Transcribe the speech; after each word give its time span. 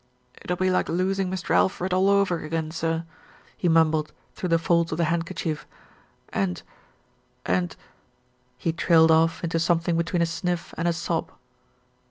"It'll 0.41 0.57
be 0.57 0.71
like 0.71 0.89
losing 0.89 1.29
Mr. 1.29 1.51
Alfred 1.51 1.93
all 1.93 2.09
over 2.09 2.39
again, 2.43 2.71
sir," 2.71 3.05
he 3.55 3.69
mumbled 3.69 4.11
through 4.33 4.49
the 4.49 4.57
folds 4.57 4.91
of 4.91 4.97
the 4.97 5.03
handkerchief, 5.13 5.67
"and, 6.29 6.63
and" 7.45 7.75
He 8.57 8.73
trailed 8.73 9.11
off 9.11 9.43
into 9.43 9.59
something 9.59 9.95
between 9.95 10.23
a 10.23 10.25
sniff 10.25 10.73
and 10.75 10.87
a 10.87 10.93
sob. 10.93 11.31